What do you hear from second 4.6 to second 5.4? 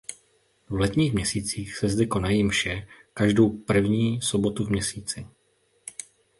v měsíci.